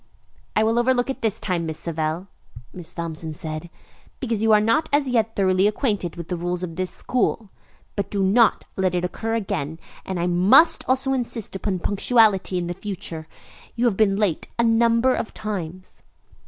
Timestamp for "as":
4.91-5.11